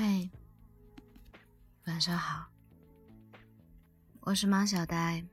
[0.00, 0.30] 嘿，
[1.86, 2.46] 晚上好，
[4.20, 5.26] 我是马小呆。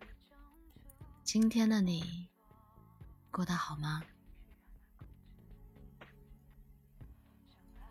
[1.24, 2.28] 今天的你
[3.30, 4.02] 过得好吗？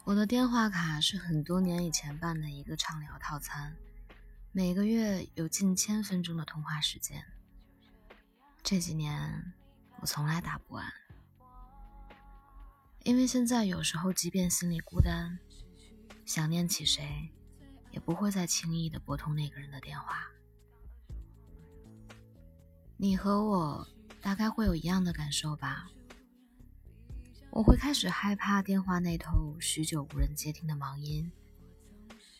[0.03, 3.77] 我的电话卡是很多年以前办的一个畅聊套餐，
[4.51, 7.25] 每个月有近千分钟的通话时间。
[8.65, 9.55] 这几年
[10.01, 10.93] 我从来打不完，
[13.05, 15.39] 因为现在有时候即便心里孤单。
[16.25, 17.31] 想念起谁，
[17.91, 20.27] 也不会再轻易的拨通那个人的电话。
[22.97, 23.87] 你和我
[24.21, 25.87] 大概会有一样的感受吧？
[27.51, 31.31] 我会开始害怕电话那头许久无人接听的忙音，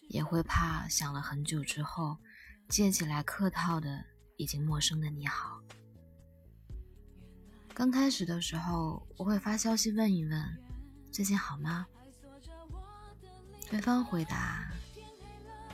[0.09, 2.19] 也会怕响了很久之后
[2.69, 4.05] 接起来客套的
[4.37, 5.61] 已经陌生的你好。
[7.75, 10.59] 刚开始的时候，我会发消息问一问，
[11.13, 11.87] 最近好吗？
[13.75, 14.65] 对方回答：“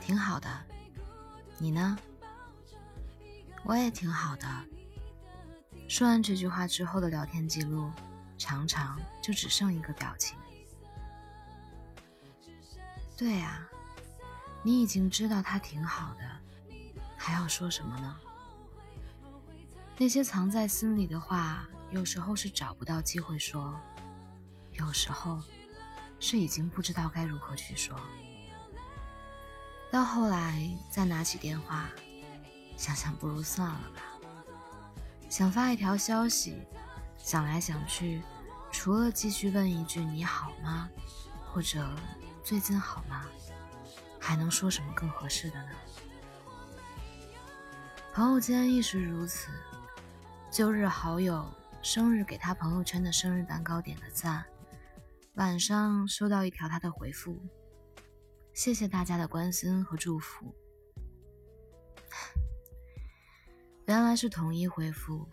[0.01, 0.49] 挺好的，
[1.59, 1.95] 你呢？
[3.63, 4.47] 我也挺好的。”
[5.87, 7.91] 说完这句话之后的聊天记录，
[8.39, 10.35] 常常就只剩一个表情。
[13.15, 13.67] 对呀，
[14.63, 16.21] 你已经知道他挺好的，
[17.15, 18.17] 还要说什么呢？
[19.99, 23.79] 那些藏在心里的话，有时候是找不到机会说，
[24.71, 25.39] 有时候。
[26.21, 27.99] 是已经不知道该如何去说，
[29.91, 31.89] 到后来再拿起电话，
[32.77, 34.03] 想想不如算了吧。
[35.27, 36.61] 想发一条消息，
[37.17, 38.21] 想来想去，
[38.71, 40.87] 除了继续问一句“你好吗”
[41.51, 41.89] 或者
[42.45, 43.25] “最近好吗”，
[44.21, 45.71] 还能说什么更合适的呢？
[48.13, 49.49] 朋友间亦是如此。
[50.51, 51.49] 旧日好友
[51.81, 54.45] 生日，给他朋友圈的生日蛋糕点个赞。
[55.35, 57.39] 晚上收到一条他的回复，
[58.53, 60.53] 谢谢大家的关心和祝福。
[63.85, 65.25] 原来是统一回复，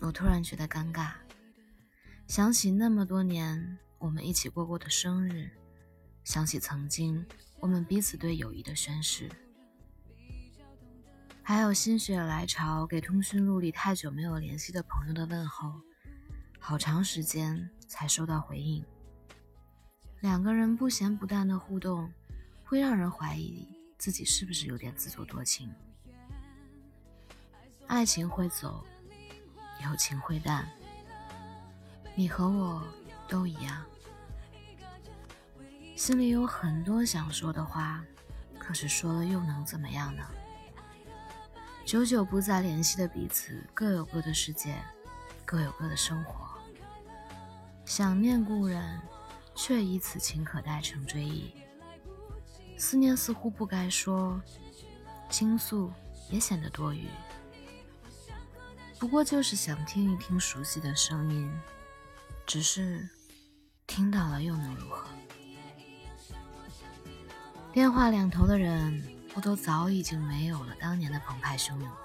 [0.00, 1.12] 我突然觉得尴尬，
[2.26, 5.50] 想起那么多年我们一起过过的生日，
[6.24, 7.24] 想起曾经
[7.60, 9.30] 我们彼此对友谊的宣誓，
[11.42, 15.82] 还有心血来潮给通讯录里太久没有联系的朋友的问候。
[16.58, 18.84] 好长时间才收到回应。
[20.18, 22.12] 两个人不咸不淡的互动，
[22.64, 25.72] 会让人怀疑自己是不是有点自作多情。
[27.86, 28.84] 爱情会走，
[29.84, 30.68] 友情会淡。
[32.16, 32.82] 你和我
[33.28, 33.84] 都一样，
[35.94, 38.04] 心里有很多想说的话，
[38.58, 40.24] 可是说了又能怎么样呢？
[41.86, 44.74] 久久不再联系的彼此，各有各的世界，
[45.44, 46.53] 各有各的生活。
[47.84, 49.00] 想念故人，
[49.54, 51.52] 却以此情可待成追忆。
[52.76, 54.40] 思念似乎不该说，
[55.30, 55.92] 倾诉
[56.30, 57.06] 也显得多余。
[58.98, 61.52] 不过就是想听一听熟悉的声音，
[62.46, 63.08] 只是
[63.86, 65.06] 听到了又能如何？
[67.72, 69.02] 电话两头的人，
[69.32, 71.98] 不都早已经没有了当年的澎湃汹涌吗？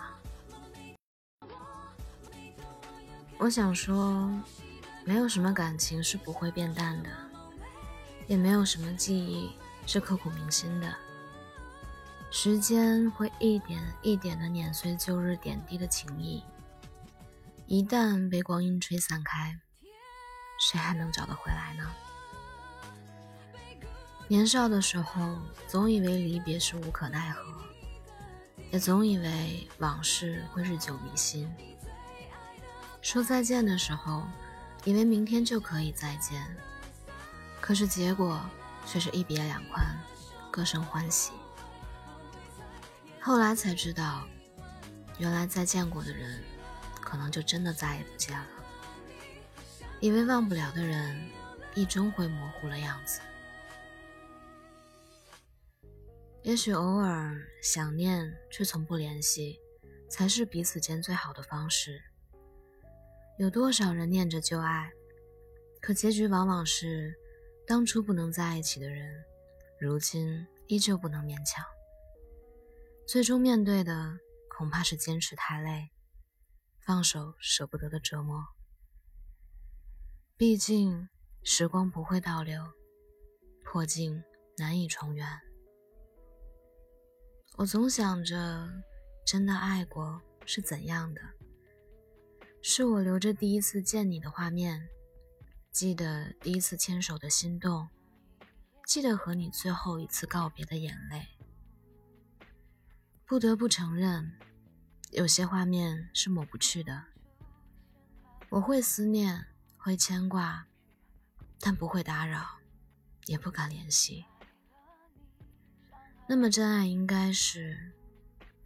[3.38, 4.30] 我想说。
[5.10, 7.10] 没有什么感情是不会变淡的，
[8.28, 9.50] 也没有什么记忆
[9.88, 10.96] 是刻骨铭心的。
[12.30, 16.44] 时间会一点一点的碾碎旧日点滴的情谊，
[17.66, 19.58] 一旦被光阴吹散开，
[20.60, 21.92] 谁还能找得回来呢？
[24.28, 27.44] 年少的时候，总以为离别是无可奈何，
[28.72, 31.52] 也总以为往事会日久弥新。
[33.02, 34.22] 说再见的时候。
[34.86, 36.46] 以为明天就可以再见，
[37.62, 38.42] 可是结果
[38.86, 39.86] 却是一别两宽，
[40.50, 41.32] 各生欢喜。
[43.22, 44.28] 后来才知道，
[45.18, 46.42] 原来再见过的人，
[47.02, 48.48] 可能就真的再也不见了。
[50.00, 51.30] 以为忘不了的人，
[51.76, 53.20] 亦终会模糊了样子。
[56.42, 59.60] 也许偶尔想念却从不联系，
[60.10, 62.02] 才是彼此间最好的方式。
[63.40, 64.92] 有多少人念着旧爱，
[65.80, 67.18] 可结局往往是
[67.66, 69.24] 当初不能在一起的人，
[69.80, 71.64] 如今依旧不能勉强。
[73.08, 74.20] 最终面对的
[74.50, 75.90] 恐怕是坚持太累，
[76.82, 78.46] 放手舍不得的折磨。
[80.36, 81.08] 毕竟
[81.42, 82.62] 时光不会倒流，
[83.64, 84.22] 破镜
[84.58, 85.26] 难以重圆。
[87.56, 88.68] 我总想着，
[89.26, 91.22] 真的爱过是怎样的。
[92.62, 94.90] 是我留着第一次见你的画面，
[95.72, 97.88] 记得第一次牵手的心动，
[98.86, 101.26] 记得和你最后一次告别的眼泪。
[103.26, 104.38] 不得不承认，
[105.12, 107.06] 有些画面是抹不去的。
[108.50, 109.46] 我会思念，
[109.78, 110.68] 会牵挂，
[111.62, 112.58] 但不会打扰，
[113.28, 114.26] 也不敢联系。
[116.28, 117.94] 那么真爱应该是，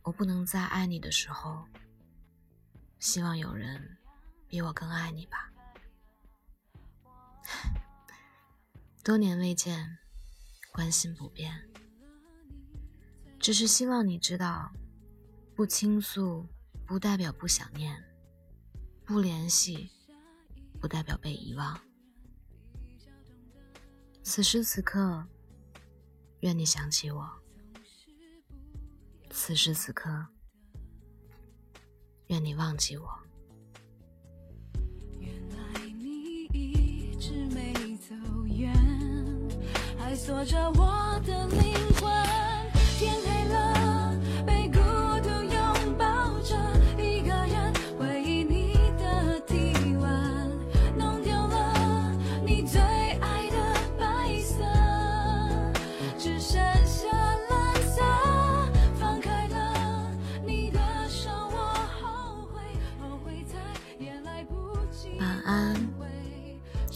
[0.01, 1.68] 我不能再爱你的时候，
[3.04, 3.98] 希望有人
[4.48, 5.52] 比我更爱你吧。
[9.04, 9.98] 多年未见，
[10.72, 11.70] 关心不变，
[13.38, 14.72] 只是希望你知道，
[15.54, 16.48] 不倾诉
[16.86, 18.02] 不代表不想念，
[19.04, 19.92] 不联系
[20.80, 21.78] 不代表被遗忘。
[24.24, 25.28] 此时此刻，
[26.40, 27.22] 愿你想起我；
[29.30, 30.26] 此时此刻，
[32.28, 33.10] 愿你忘记我。
[35.20, 38.16] 原来你一直没走
[38.46, 38.74] 远
[39.98, 41.83] 还锁着我的泪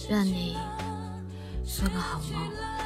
[0.10, 0.56] 愿你
[1.66, 2.78] 做个好梦。